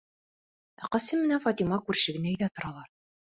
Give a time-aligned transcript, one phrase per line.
[0.87, 2.91] Ә Ҡасим менән Фатима күрше генә өйҙә торалар.